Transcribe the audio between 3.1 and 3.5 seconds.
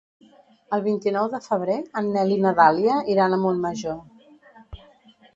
iran a